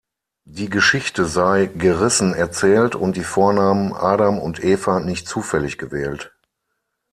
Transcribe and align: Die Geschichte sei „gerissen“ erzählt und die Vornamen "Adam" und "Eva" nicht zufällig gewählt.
Die 0.47 0.67
Geschichte 0.67 1.25
sei 1.27 1.67
„gerissen“ 1.67 2.33
erzählt 2.33 2.95
und 2.95 3.17
die 3.17 3.23
Vornamen 3.23 3.93
"Adam" 3.93 4.39
und 4.39 4.63
"Eva" 4.63 4.99
nicht 4.99 5.27
zufällig 5.27 5.77
gewählt. 5.77 6.33